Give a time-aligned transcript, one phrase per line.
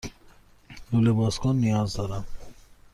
[0.91, 2.25] لوله بازکن نیاز دارم.